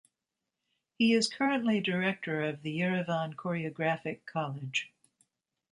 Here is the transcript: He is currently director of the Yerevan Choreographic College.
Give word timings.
He 0.97 1.13
is 1.13 1.29
currently 1.31 1.79
director 1.79 2.41
of 2.41 2.63
the 2.63 2.79
Yerevan 2.79 3.35
Choreographic 3.35 4.25
College. 4.25 4.89